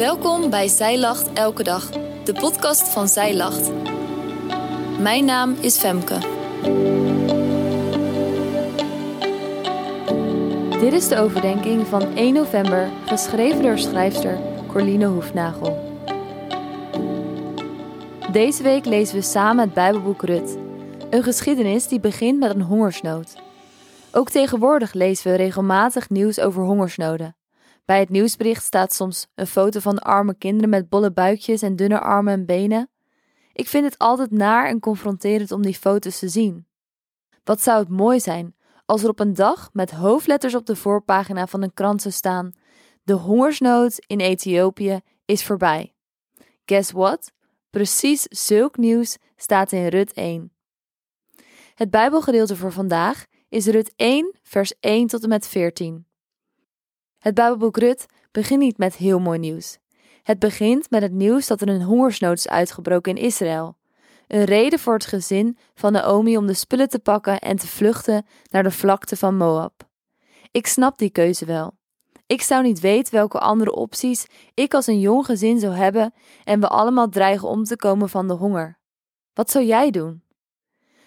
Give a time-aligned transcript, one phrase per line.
[0.00, 1.90] Welkom bij Zij Lacht Elke Dag,
[2.24, 3.70] de podcast van Zij Lacht.
[4.98, 6.18] Mijn naam is Femke.
[10.80, 15.98] Dit is de overdenking van 1 november, geschreven door schrijfster Corline Hoefnagel.
[18.32, 20.56] Deze week lezen we samen het Bijbelboek Rut,
[21.10, 23.34] een geschiedenis die begint met een hongersnood.
[24.12, 27.34] Ook tegenwoordig lezen we regelmatig nieuws over hongersnoden.
[27.90, 32.00] Bij het nieuwsbericht staat soms een foto van arme kinderen met bolle buikjes en dunne
[32.00, 32.90] armen en benen.
[33.52, 36.66] Ik vind het altijd naar en confronterend om die foto's te zien.
[37.44, 38.54] Wat zou het mooi zijn
[38.86, 42.52] als er op een dag met hoofdletters op de voorpagina van een krant zou staan:
[43.02, 45.94] De hongersnood in Ethiopië is voorbij.
[46.64, 47.32] Guess what?
[47.70, 50.52] Precies zulk nieuws staat in Rut 1.
[51.74, 56.08] Het Bijbelgedeelte voor vandaag is Rut 1, vers 1 tot en met 14.
[57.20, 59.78] Het Bijbelboek Rut begint niet met heel mooi nieuws.
[60.22, 63.76] Het begint met het nieuws dat er een hongersnood is uitgebroken in Israël.
[64.26, 68.26] Een reden voor het gezin van Naomi om de spullen te pakken en te vluchten
[68.50, 69.88] naar de vlakte van Moab.
[70.50, 71.72] Ik snap die keuze wel.
[72.26, 76.14] Ik zou niet weten welke andere opties ik als een jong gezin zou hebben
[76.44, 78.78] en we allemaal dreigen om te komen van de honger.
[79.32, 80.22] Wat zou jij doen?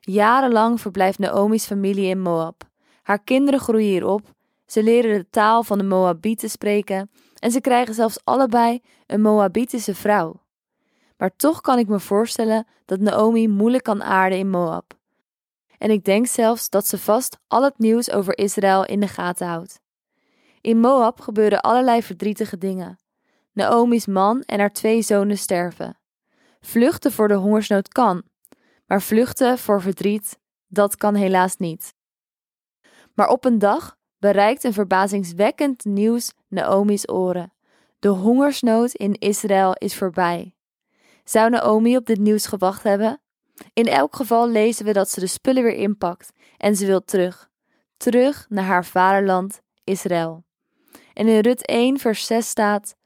[0.00, 2.62] Jarenlang verblijft Naomi's familie in Moab.
[3.02, 4.34] Haar kinderen groeien hier op,
[4.66, 9.94] ze leren de taal van de Moabieten spreken en ze krijgen zelfs allebei een Moabitische
[9.94, 10.44] vrouw.
[11.16, 14.94] Maar toch kan ik me voorstellen dat Naomi moeilijk kan aarden in Moab.
[15.78, 19.46] En ik denk zelfs dat ze vast al het nieuws over Israël in de gaten
[19.46, 19.80] houdt.
[20.60, 22.98] In Moab gebeuren allerlei verdrietige dingen.
[23.52, 25.98] Naomi's man en haar twee zonen sterven.
[26.60, 28.22] Vluchten voor de hongersnood kan,
[28.86, 31.94] maar vluchten voor verdriet, dat kan helaas niet.
[33.14, 37.52] Maar op een dag bereikt een verbazingswekkend nieuws Naomi's oren.
[37.98, 40.54] De hongersnood in Israël is voorbij.
[41.24, 43.20] Zou Naomi op dit nieuws gewacht hebben?
[43.72, 47.50] In elk geval lezen we dat ze de spullen weer inpakt en ze wil terug.
[47.96, 50.44] Terug naar haar vaderland Israël.
[51.12, 52.96] En in Rut 1, vers 6 staat: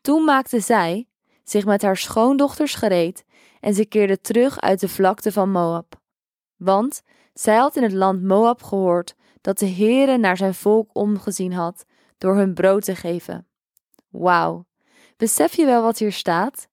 [0.00, 1.06] Toen maakte zij
[1.44, 3.24] zich met haar schoondochters gereed
[3.60, 6.00] en ze keerde terug uit de vlakte van Moab.
[6.56, 7.02] Want
[7.34, 11.84] zij had in het land Moab gehoord dat de Heere naar zijn volk omgezien had
[12.18, 13.46] door hun brood te geven.
[14.08, 14.66] Wauw,
[15.16, 16.68] besef je wel wat hier staat?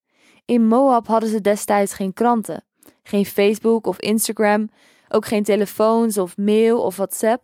[0.45, 2.63] In Moab hadden ze destijds geen kranten,
[3.03, 4.69] geen Facebook of Instagram,
[5.09, 7.43] ook geen telefoons of mail of WhatsApp.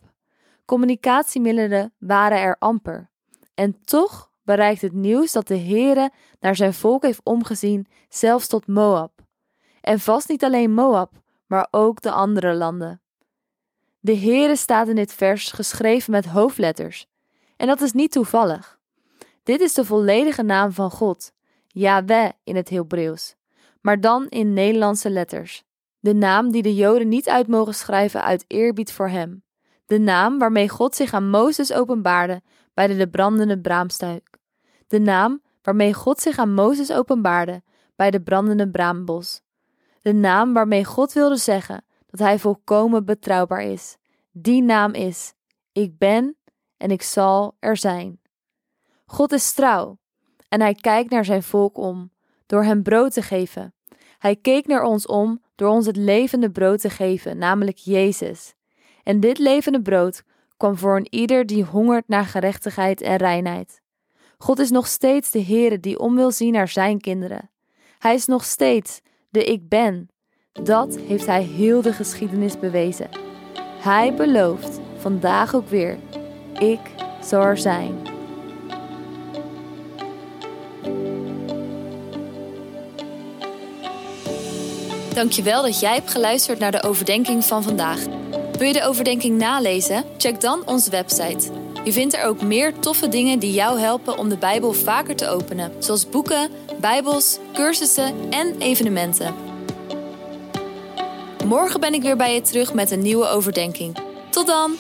[0.66, 3.10] Communicatiemiddelen waren er amper.
[3.54, 8.68] En toch bereikt het nieuws dat de Heere naar zijn volk heeft omgezien, zelfs tot
[8.68, 9.12] Moab.
[9.82, 11.12] En vast niet alleen Moab,
[11.48, 13.02] maar ook de andere landen.
[14.06, 17.08] De Heere staat in dit vers geschreven met hoofdletters.
[17.58, 18.80] En dat is niet toevallig.
[19.44, 21.32] Dit is de volledige naam van God,
[21.68, 23.36] Yahweh in het Hebreeuws,
[23.82, 25.64] maar dan in Nederlandse letters.
[26.00, 29.44] De naam die de Joden niet uit mogen schrijven uit eerbied voor hem.
[29.86, 32.42] De naam waarmee God zich aan Mozes openbaarde
[32.74, 34.38] bij de, de brandende braamstuik.
[34.88, 37.64] De naam waarmee God zich aan Mozes openbaarde
[37.96, 39.42] bij de brandende braambos.
[40.02, 43.98] De naam waarmee God wilde zeggen dat hij volkomen betrouwbaar is.
[44.32, 45.34] Die naam is:
[45.72, 46.38] Ik ben
[46.78, 48.20] en ik zal er zijn.
[49.06, 49.98] God is trouw
[50.50, 52.12] en hij kijkt naar zijn volk om
[52.46, 53.74] door hem brood te geven.
[54.18, 58.54] Hij keek naar ons om door ons het levende brood te geven, namelijk Jezus.
[59.04, 60.24] En dit levende brood
[60.58, 63.82] kwam voor een ieder die hongert naar gerechtigheid en reinheid.
[64.38, 67.50] God is nog steeds de Heere die om wil zien naar zijn kinderen.
[68.00, 70.10] Hij is nog steeds de Ik Ben.
[70.64, 73.10] Dat heeft hij heel de geschiedenis bewezen.
[73.80, 75.98] Hij belooft vandaag ook weer:
[76.60, 76.80] Ik
[77.22, 77.98] zal er zijn.
[85.14, 88.00] Dankjewel dat jij hebt geluisterd naar de overdenking van vandaag.
[88.58, 90.04] Wil je de overdenking nalezen?
[90.18, 91.52] Check dan onze website.
[91.84, 95.28] Je vindt er ook meer toffe dingen die jou helpen om de Bijbel vaker te
[95.28, 96.50] openen, zoals boeken,
[96.80, 99.45] Bijbels, cursussen en evenementen.
[101.46, 103.98] Morgen ben ik weer bij je terug met een nieuwe overdenking.
[104.30, 104.76] Tot dan!